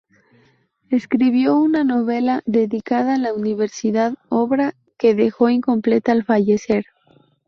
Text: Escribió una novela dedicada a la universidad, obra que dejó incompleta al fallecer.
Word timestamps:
Escribió 0.89 1.55
una 1.57 1.83
novela 1.83 2.41
dedicada 2.47 3.13
a 3.13 3.17
la 3.19 3.35
universidad, 3.35 4.15
obra 4.29 4.73
que 4.97 5.13
dejó 5.13 5.47
incompleta 5.51 6.11
al 6.11 6.23
fallecer. 6.25 6.85